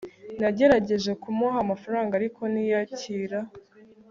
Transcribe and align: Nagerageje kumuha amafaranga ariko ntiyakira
Nagerageje 0.39 1.11
kumuha 1.21 1.57
amafaranga 1.65 2.11
ariko 2.19 2.41
ntiyakira 2.51 3.39